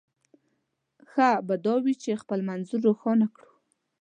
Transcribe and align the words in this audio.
ښه 1.11 1.29
به 1.47 1.55
دا 1.65 1.75
وي 1.83 1.93
چې 2.03 2.19
خپل 2.21 2.39
منظور 2.49 2.79
روښانه 2.87 3.27
کړو. 3.35 3.49